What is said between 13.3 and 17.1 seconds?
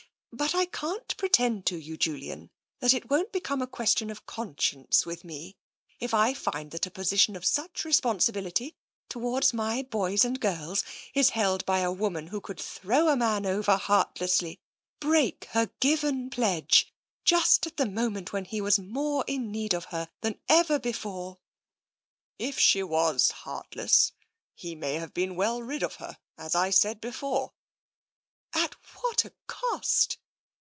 over heartlessly, break her given pledge,